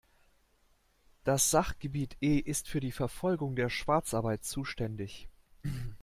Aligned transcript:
Das 1.25 1.51
Sachgebiet 1.51 2.17
E 2.21 2.39
ist 2.39 2.67
für 2.67 2.79
die 2.79 2.91
Verfolgung 2.91 3.55
der 3.55 3.69
Schwarzarbeit 3.69 4.43
zuständig. 4.43 5.29